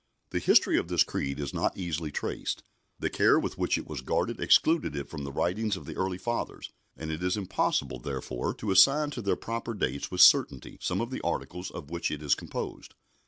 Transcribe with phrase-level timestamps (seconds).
[0.31, 2.63] The history of this Creed is not easily traced.
[2.97, 6.17] The care with which it was guarded excluded it from the writings of the early
[6.17, 11.01] fathers, and it is impossible, therefore, to assign to their proper dates, with certainty, some
[11.01, 12.95] of the articles of which it is composed.